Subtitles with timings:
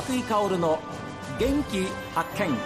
[0.00, 0.78] 和久井薫の
[1.38, 1.84] 元気
[2.14, 2.56] 発見。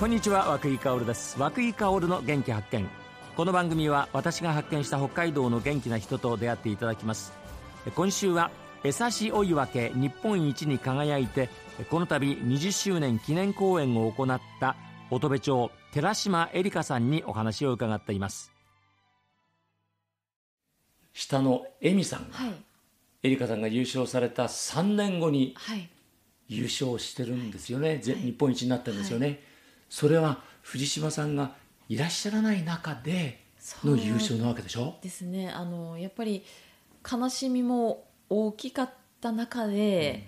[0.00, 1.38] こんにちは和久井薫です。
[1.38, 2.88] 和久井薫の元気発見。
[3.36, 7.32] この番組は私が発見した北海道の元気な人と出会っていただきます。
[7.94, 8.50] 今週は
[8.82, 11.48] 江差追い分け日本一に輝いて
[11.88, 14.74] この度20周年記念公演を行った
[15.12, 18.55] 乙部町寺島恵里香さんにお話を伺っています。
[21.16, 22.30] 下の恵美さん。
[22.30, 22.52] が、はい、
[23.22, 25.56] 恵里香さんが優勝された3年後に
[26.46, 29.38] 優勝してるんですよね、はい、日本一になったんですよね、はい、
[29.88, 31.52] それは藤島さんが
[31.88, 33.40] いらっしゃらない中で
[33.82, 34.98] の優勝なわけでしょ？
[35.00, 35.50] ですね。
[35.50, 36.44] あのやっぱり
[37.10, 40.26] 悲しみも大きかった中で、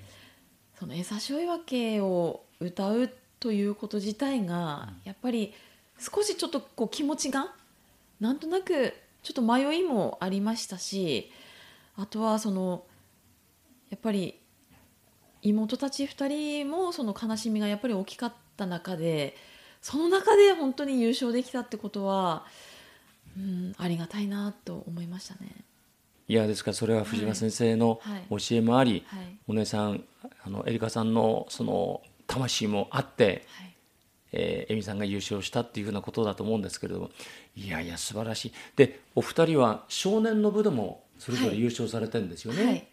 [0.72, 5.52] うん、その「餌し追い分け」を歌うということ自体が、やっぱり
[5.98, 7.52] 少しちょっとこう気持ちが
[8.18, 11.30] なんとなくちょっと迷いもありましたし
[11.96, 12.84] あとはその
[13.90, 14.38] やっぱり
[15.42, 19.36] 妹たち2人もその悲しみがやっぱり大きかった中で
[19.80, 22.44] その中で本当に優勝できたってことは、
[23.36, 25.64] うん、ありがたいなと思いましたね。
[26.26, 30.04] いやですからそれは藤間先生の教えもあり、はいはい、お姉さん
[30.44, 33.77] あのエリカさんのその魂もあって、はい
[34.32, 37.10] えー、恵美さんが優勝したっていうふうなことだと思うんですけれども。
[37.56, 38.52] いやいや素晴らしい。
[38.76, 42.88] でお二人は少年の部でもそれぞれ優勝されてるんですよね、はい、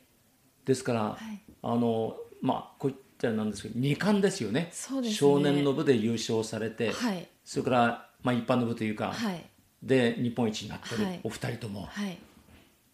[0.65, 9.13] ですから、はい、あのまあこういったなんですけど二冠ですよね、ね、少年の部で優勝されて、はい、それから、まあ、一般の部というか、
[9.81, 11.87] で日本一になってる、お二人とも、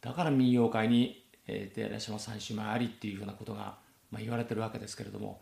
[0.01, 3.77] だから民謡界に、えー、寺島三姉妹ありっていうふうなことが、
[4.11, 5.41] まあ、言われてるわけですけれども。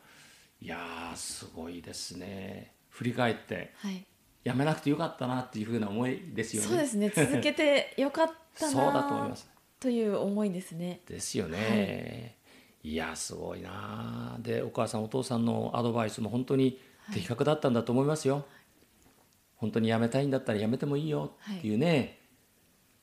[0.61, 2.73] いやすごいですね。
[2.89, 4.05] 振り返って、はい、
[4.43, 6.67] やめなくてよかったなっていうふうな思いですよね。
[6.67, 9.49] そうですね 続けてよかったなそうだと思います
[9.79, 11.01] という思いですね。
[11.05, 12.37] ですよね。
[12.83, 16.79] はい、いやすごいなでお母さんお父さんのアドバイスも本当に
[17.13, 18.35] 的確だったんだと思いますよ。
[18.35, 18.43] はい、
[19.57, 22.19] 本当にやめたいんだったらやめてもいいよっていうね。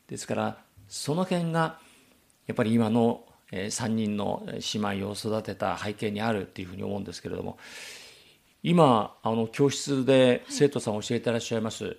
[0.09, 1.81] ですからその辺が
[2.47, 7.59] やっぱり今の3人の姉妹を育てた背景にあるっていうふうに思うんですけれども
[8.63, 11.97] 今あの教室で生徒さん教えてらっしゃいます、はい、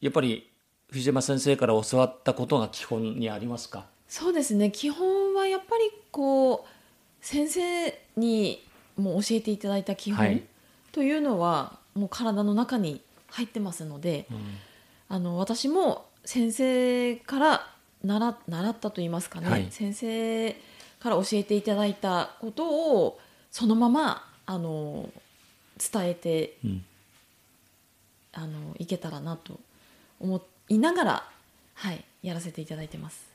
[0.00, 0.50] やっぱり
[0.90, 3.86] 藤島先生から教わったことが基本にありますか？
[4.08, 4.70] そうですね。
[4.70, 6.60] 基本はやっぱりこう
[7.20, 8.64] 先生に
[8.96, 10.42] も教えていただいた基本
[10.92, 14.38] というのは、もう体の中に入ってますので、うん、
[15.08, 17.70] あの私も先生から
[18.04, 20.52] 習習ったと言いますかね、はい、先生
[21.00, 23.18] から教えていただいたことを
[23.50, 25.10] そのままあの
[25.78, 26.84] 伝えて、うん、
[28.32, 29.60] あのいけたらなと
[30.20, 31.28] 思いながら、
[31.74, 33.26] はい、やらせていただいてます。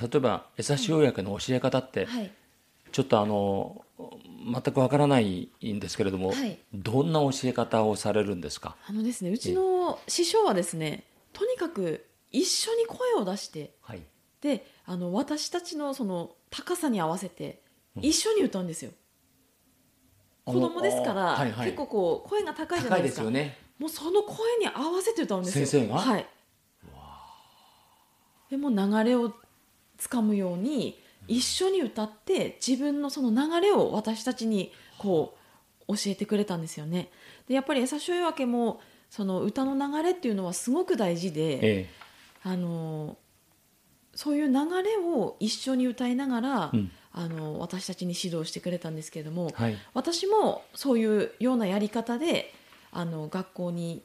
[0.00, 2.30] 例えば江差塩焼の教え方って、はい、
[2.92, 8.76] ちょっとあの全くわからないんですけれども、はい、どんな教え方をされるんですか？
[8.86, 14.02] あのですねうちの師匠はですねとにかく一緒に声を出して、はい、
[14.40, 17.60] であの私たちのその高さに合わせて
[18.00, 18.90] 一緒に歌うんですよ。
[18.90, 18.96] うん
[20.46, 23.24] 子供ですから、はいはい、結構こう声が高いじゃないですか。
[23.24, 25.66] すね、もうその声に合わせて歌うんですよ。
[25.66, 25.98] 先生が。
[25.98, 26.26] はい。
[28.48, 29.34] でも流れを
[29.98, 35.36] つかむように一緒に歌って自分のその流れを私たちにこ
[35.88, 37.10] う教えてくれたんですよね。
[37.48, 38.80] でやっぱり「餌しょいわけ」も
[39.10, 41.90] その歌の流れっていうのはすごく大事で、ええ、
[42.44, 43.16] あの
[44.16, 52.52] そういう流れを一緒に歌いながら、うん、あの私たちに指導してくれたんですけれども、はい、私もそういうようなやり方で
[52.92, 54.02] あの学校に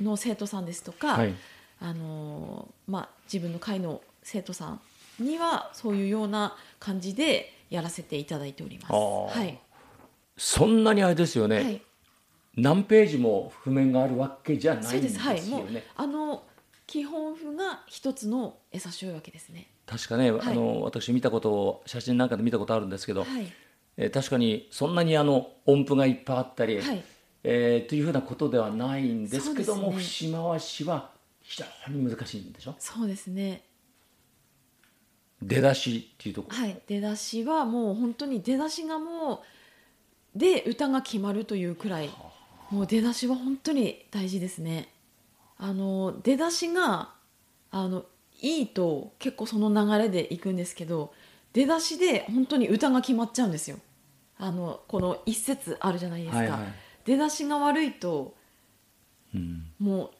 [0.00, 1.34] の生徒さんですとか、はい、
[1.78, 4.80] あのまあ、自分の会の生徒さん
[5.18, 8.92] にはそういうような感じでやらせていただいております。
[8.92, 9.58] はい、
[10.38, 11.82] そんなにあれですよね、はい、
[12.56, 15.28] 何ページも譜面があるわけじゃないんですよね。
[15.28, 15.66] はい、もう
[15.96, 16.42] あの
[16.90, 19.68] 基本譜が一つの餌塩わけですね。
[19.86, 23.52] 確かね、はい、あの私見たことを写真なんかで見たことあるんですけど、はい、
[23.96, 27.04] えー、確かにそんなにあの音符がいっぱいあったり、はい、
[27.44, 32.74] えー、というふうなことではないんですけども、ね、節回しは非常に難しいんでしょ？
[32.80, 33.62] そうですね。
[35.40, 36.76] 出だしっていうとこはい。
[36.88, 39.44] 出だしはもう本当に出だしがも
[40.34, 42.10] うで歌が決まるというくらい。
[42.72, 44.88] もう出だしは本当に大事ですね
[45.62, 47.10] あの出だしが
[47.70, 48.04] あの
[48.40, 51.12] いいと結構その流れでいくんですけど
[51.52, 53.76] 出だしで本当に歌が決まっちゃうんですよ。
[54.38, 56.60] あのこの一節あるじゃないですか、はいはい、
[57.04, 58.34] 出だしが悪いと、
[59.34, 60.12] うん、も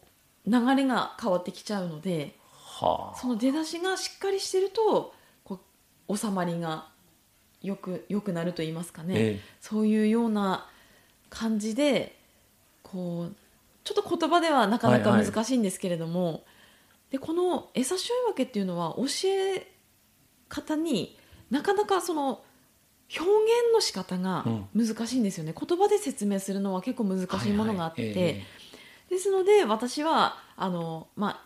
[0.46, 5.58] う流れが変わってきちゃうのではあ、その出だしがしっかりしてるとこ
[6.06, 6.88] う収まりが
[7.62, 9.40] よくよくなると言いますかね、ええ。
[9.62, 10.68] そういうような
[11.30, 12.18] 感じで
[12.82, 13.36] こう
[13.92, 15.30] ちょっと言葉ではなかなかはいはい。
[15.30, 16.44] 難しいんですけれども、
[17.10, 19.66] でこの餌塩分けっていうのは教え
[20.48, 21.18] 方に
[21.50, 22.42] なかなかその
[23.18, 23.26] 表現
[23.74, 24.44] の仕方が
[24.74, 28.22] 難しいんですよね、言葉で説明するのは結構難しいものがあって、はいはい。
[28.22, 28.42] え
[29.10, 31.40] ですので私はあの、まあ、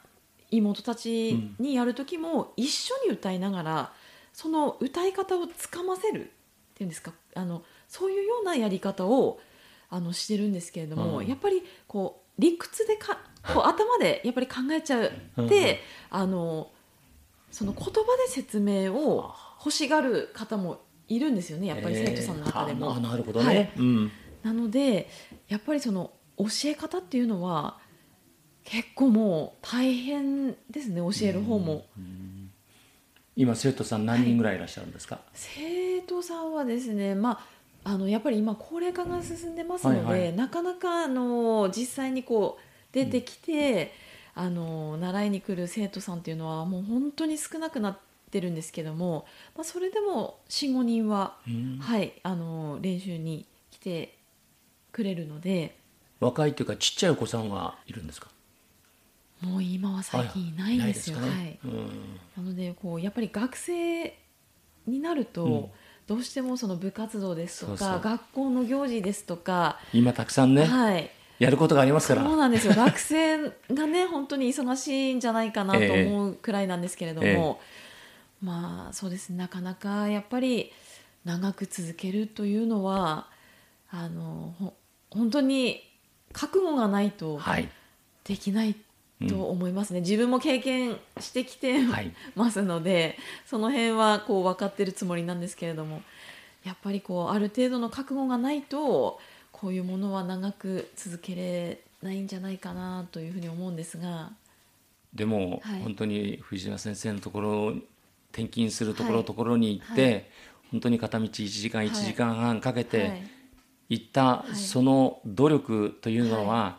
[0.51, 3.93] 妹たちにやる時も一緒に歌いながら
[4.35, 6.25] その歌い方をつかませるっ
[6.75, 9.41] ていうんですかあのそういうようなやり方を
[9.89, 11.27] あのしてるんですけれども、うん。
[11.27, 13.19] やっぱりこう理屈でか
[13.53, 15.13] こう頭でやっぱり考えちゃう。
[15.37, 16.71] うんであの
[17.51, 17.93] その言葉
[18.27, 22.87] で説明を欲しがる方もいるんですよねやっぱり生徒さんの中でも。
[22.87, 23.73] ええあなるほどね、はい。
[23.77, 24.11] うん。
[24.43, 25.09] なので
[25.47, 27.79] やっぱりその教え方っていうのは
[28.65, 31.87] 結構もう大変ですね教える方も、
[33.37, 37.41] 今生徒さん何人ぐらいいらっしゃるんですか、生徒さんはですねまあ
[37.85, 40.33] あのやっぱり今高齢化が進んでますので、はいはい。
[40.33, 43.93] なかなかあの実際にこう出てきて、
[44.35, 47.99] あの習いに来る生徒さんっていうのはもう本当に少なくなっ
[48.31, 51.79] てるんですけども、まあ、それでも45人は、うん。
[51.79, 54.17] はいあの練習に来て
[54.91, 55.77] くれるので。
[56.21, 58.29] 若いというかちっちゃいお子さんはいるんですか？
[59.43, 61.19] もう今は最近いないんですよ。
[61.19, 61.59] はいね。
[61.65, 62.21] うん。
[62.37, 64.17] なのでこうやっぱり学生
[64.87, 65.67] になると、うん
[66.07, 72.25] どうしてもその部活動ですとか学校の行事ですとか、今たくさんね、はい、やることがありますから。
[72.25, 72.75] そうなんですよ。
[72.75, 73.39] 学生
[73.73, 77.61] がね本当に忙しいんじゃないかなと思うくらいなんですけれども、
[78.43, 79.39] まあそうですね。
[79.39, 80.73] なかなかやっぱり
[81.25, 83.29] 長く続けるというのは
[83.91, 84.75] あのほ
[85.11, 85.83] 本当に
[86.33, 87.69] 覚悟がないとはい。
[88.25, 88.75] できない
[89.29, 92.13] と思いますね、自分も経験してきてはい。
[92.35, 93.17] ますので、
[93.47, 96.03] その辺はこう分かってるつもりなんですけれども。
[96.65, 99.21] やっぱりこうある程度の覚悟がないと
[99.53, 104.33] こういうものは長く続けれないんじゃないかなというふうに思うんですが。
[105.15, 105.83] でも、はい。
[105.83, 107.69] 本当に藤島先生のところ
[108.33, 109.25] 転勤するところはい。
[109.25, 110.25] ところに行って、はい。
[110.73, 113.23] 本当に片道1時間1時間半かけはて
[113.89, 113.99] い。
[114.01, 114.57] 行ったい。
[114.57, 116.79] その努力というのは、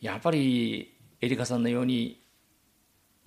[0.00, 2.22] やっぱりエリカさんのように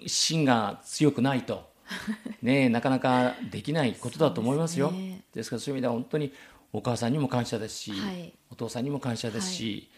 [0.06, 1.70] 芯が強くないと、
[2.42, 4.90] ね、なかなかできないことだと思いますよ。
[4.90, 5.22] ですね。
[5.34, 6.32] ですからそういう意味では本当に
[6.72, 8.34] お母さんにも感謝ですし、はい。
[8.52, 9.90] お父さんにも感謝ですし、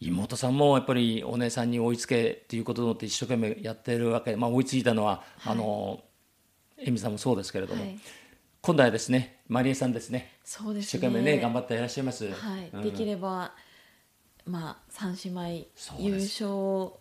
[0.00, 6.02] 妹さんもやっぱりお姉さんに追いつけっていうことを思って一生懸命やってるわけで、まあ、追いついたのは、あの
[6.78, 7.98] 恵美さんもそうですけれども、はい。
[8.60, 10.38] 今度はですねマリエさんですね。
[10.44, 10.98] そうですね。
[10.98, 12.70] 一生懸命ね頑張っていらっしゃいます、はい。
[12.72, 13.52] うんできれば、
[14.46, 15.66] まあ、三姉妹
[15.98, 16.92] 優勝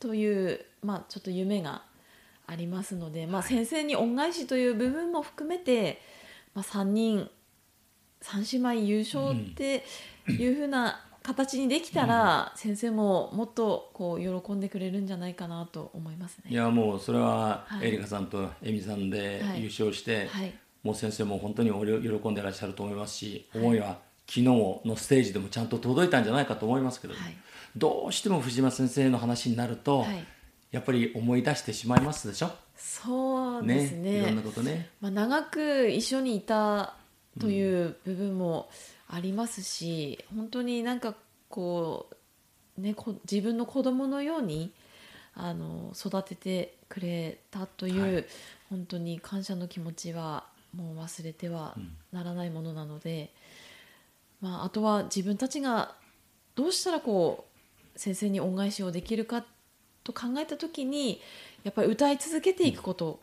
[0.00, 1.82] という、まあ、ちょっと夢が
[2.46, 6.00] ありますので、まあ、先生に恩返しという部分も含めて、
[6.54, 7.30] まあ、3人
[8.20, 9.84] 三姉妹優勝って
[10.26, 16.50] いうふうな形にできたら、先生ももっとこう喜んでくれるんじゃないかなと思いますね。
[16.50, 17.88] いやもうそれははい。
[17.88, 19.62] エリカさんと恵美さんではい。
[19.62, 20.54] 優勝して、はい。
[20.82, 27.36] もう先生も本当に喜んでいらっしゃると思いますし、思いは昨日のステージでもちゃんと届いたんじゃないかと思いますけど、はい
[27.76, 30.24] どうしても藤島先生の話になると、はい。
[30.70, 32.50] やっぱり思い出してしまいますでしょ？
[32.76, 34.88] そうですねいろんなことね。
[35.00, 36.94] まあ、長く一緒にいた
[37.40, 38.70] という部分も
[39.08, 41.14] ありますし、本当になんか
[41.48, 42.08] こ
[42.78, 44.72] う、ね、こ自分の子供のように
[45.34, 48.24] あの育ててくれたという、はい。
[48.70, 51.74] 本当に感謝の気持ちはもう忘れては
[52.12, 53.32] ならないものなので、
[54.40, 55.96] まあ、あとは自分たちが
[56.54, 57.49] どうしたらこう
[58.00, 59.44] 先生に恩返しをできるか
[60.04, 61.20] と考えた時に
[61.64, 63.20] やっぱり歌い続けていくこと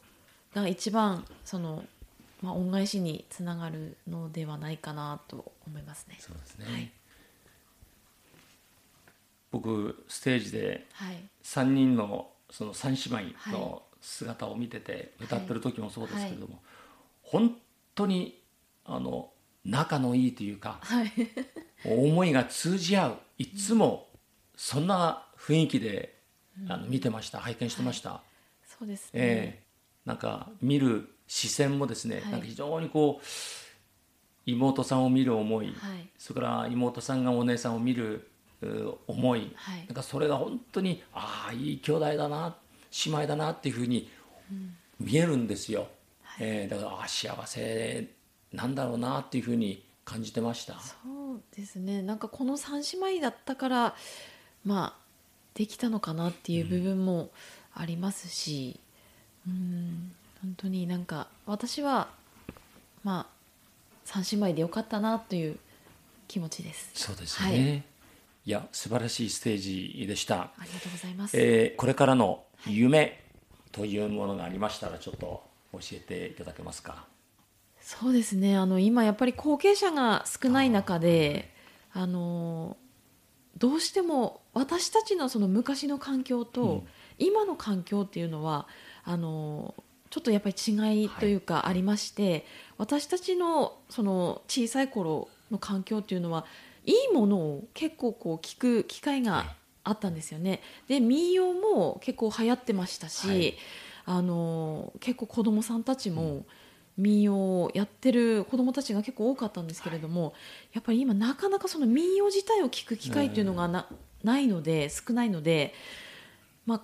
[0.54, 1.84] が一番その、
[2.44, 6.18] まあ、恩返しにつながるのではないかなと思いますね。
[6.20, 6.92] そうですね、はい。
[9.50, 11.24] 僕ステージではい。
[11.44, 16.62] 3人のその三姉妹の姿を見ててい歌ってる時もそうですけれども、
[17.24, 17.58] 本
[17.96, 18.40] 当に
[18.86, 19.32] あの
[19.66, 21.12] 仲のいいというかはい。
[21.84, 24.07] 思いが通じ合ういつも
[24.58, 26.18] そんな雰囲気で、
[26.68, 28.22] あの見てました拝見してました、
[28.66, 29.64] そうですね、ええ。
[30.04, 32.32] なんか見る視線もですね、はい。
[32.32, 33.26] なんか非常にこう
[34.48, 36.10] 妹さんを見る思い、はい。
[36.18, 38.30] それから妹さんがお姉さんを見る
[38.62, 39.86] う思い、はい。
[39.86, 42.58] なんかそれが本当にああいい兄弟だな
[43.06, 44.10] 姉妹だなっていうふうに
[45.00, 45.88] 見えるんですよ、
[46.40, 46.68] ええ。
[46.68, 48.08] だからああ幸せ
[48.52, 50.80] なんだろうなっていうふうに感じてました。
[50.80, 50.96] そ
[51.36, 52.02] うですね。
[52.02, 53.96] なんかこの三姉妹だったから
[54.68, 55.02] まあ
[55.54, 57.30] できたのかなっていう部分も
[57.74, 58.80] ありますし
[59.48, 62.10] うん本当になんか私は
[63.04, 63.38] まあ
[64.04, 65.58] 三姉妹でよかったなという
[66.28, 66.92] 気持ちです。
[66.94, 67.84] そうですね、はい、い
[68.46, 70.36] や素晴らしいステージでした。
[70.36, 73.24] ありがとうございます、えー、これからの夢
[73.72, 77.06] というものがありましたらちょっと教えていただけますか。
[77.82, 78.58] そうですね。
[78.58, 81.54] あの今やっぱり後継者が少ない中で
[81.94, 82.76] あの
[83.58, 86.84] どうしても私たちのその昔の環境と
[87.18, 88.68] 今の環境っていうのは、
[89.04, 89.74] あの
[90.10, 92.44] ちょっとやっぱり違いというかありまして、はい、
[92.78, 96.46] 私たちのその小さい頃の環境っていうのは
[96.86, 99.46] いいものを結構こう聞く機会が
[99.84, 100.62] あったんですよね。
[100.88, 103.58] で民謡も結構流行ってましたし、はい、
[104.06, 106.46] あの結構子どもさんたちも
[106.98, 110.34] 民謡をやってる子どもたちが結構多かったんですけれども、はい、
[110.74, 113.88] やっぱり今なかなかその民謡自体を聞く機会っていうのがな,、
[114.24, 115.74] ないので少ないので、
[116.66, 116.82] まあ、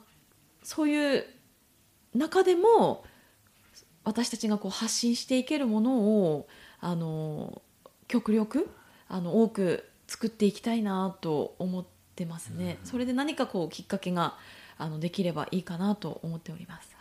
[0.62, 1.26] そういう
[2.14, 3.04] 中でも
[4.04, 6.48] 私たちがこう発信していけるものを
[6.80, 7.62] あの
[8.08, 8.70] 極力
[9.08, 14.38] あの多く作っていきたいなと思ってますね、それで何かこうきっかけが
[14.78, 16.94] あのできればいいかなと思っております。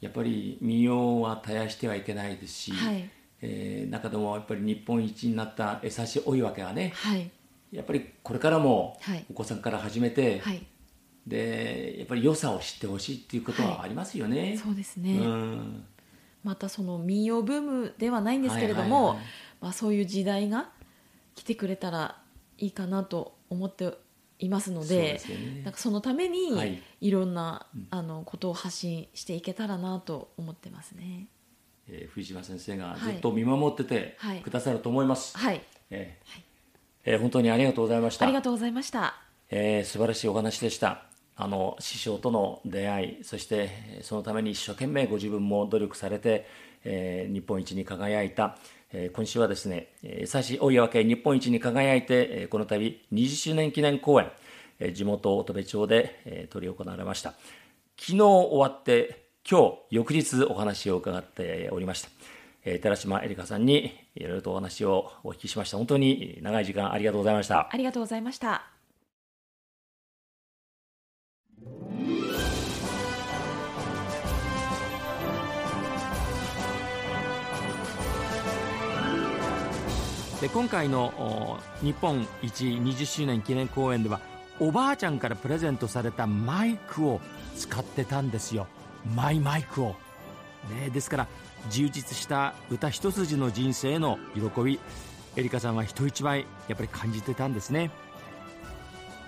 [0.00, 3.10] やっぱり民謡は絶やしてはいけないですし、はい、
[3.42, 7.30] えー、中でもやっぱり日本一になった江差追い分けはね、はい、
[7.72, 8.98] やっぱりこれからも
[9.30, 10.64] お子さんから始めて、はい、
[11.26, 14.58] でやっぱり良さを知ってほしいっていうことはありますよね。
[14.62, 15.84] そうですね、うん。
[16.44, 19.18] またその民謡ブームではないんですけれども、
[19.60, 20.70] まあ、そういう時代が
[21.34, 22.20] 来てくれたら
[22.56, 23.92] いいかなと思って
[24.38, 31.28] いますので、ね、なんかそのために、はい、いろんな、あのことを発信していけたらなと思ってますね。
[31.88, 35.36] えー、藤島先生がずっと見守っててくださると思います。
[35.36, 35.60] はい。
[35.90, 36.44] えー、はい、
[37.04, 38.26] えー、本当にありがとうございました。
[38.26, 39.14] ありがとうございました。
[39.50, 41.04] えー、素晴らしいお話でした。
[41.40, 46.46] あの師匠との出会いそしてそのために一生懸命ご自分も努力されて、
[46.82, 48.58] えー、日本一に輝いた、えー、
[49.12, 54.30] 今週はですね優しい大岩家日本一に輝いて、この度20周年記念公演、
[54.94, 57.34] 地元乙部町で、執り行われました。
[57.98, 62.08] 昨日終わって今日翌日お話を伺っておりました、
[62.64, 65.76] 寺島恵里香さんにいろいろとお話をお聞きしました。
[65.76, 67.68] 本当に長い時間ありがとうございました。
[67.70, 68.77] ありがとうございました。
[80.40, 84.20] で今回の日本一20周年記念公演では
[84.60, 87.20] おばあちゃんからプレゼントされたマイクを
[87.56, 88.68] 使ってたんですよ。
[89.16, 89.96] マイマイクを、
[90.70, 91.26] ね、ですから
[91.70, 94.78] 充実した歌一筋の人生の喜び
[95.36, 97.90] エリカさんは人一倍やっぱり感じてたんですね。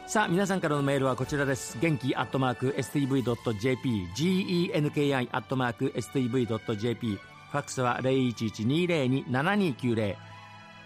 [0.07, 1.77] さあ皆さんからのメールはこちらです。
[1.81, 10.30] 元気アットマーク STV.jp genki アットマーク STV.jp ファックスは0112027290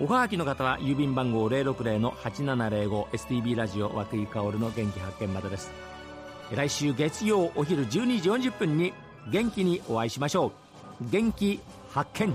[0.00, 5.70] おはがきの方は郵便番号 060-8705STB ラジオ和久井薫の元気発見までです。
[6.52, 8.92] 来週月曜お昼12時40分に
[9.30, 10.50] 元気にお会いしましょ
[11.00, 11.10] う。
[11.10, 11.60] 元気
[11.92, 12.34] 発見。